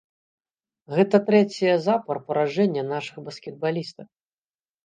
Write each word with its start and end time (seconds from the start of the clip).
Гэта 0.99 1.19
трэцяе 1.27 1.75
запар 1.87 2.21
паражэнне 2.31 2.83
нашых 2.93 3.15
баскетбалістак. 3.29 4.07